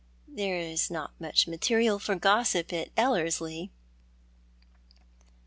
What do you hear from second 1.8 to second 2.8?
for gossip